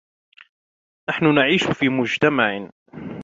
نحن 1.09 1.35
نعيش 1.35 1.63
في 1.63 1.89
مجتمع. 1.89 2.69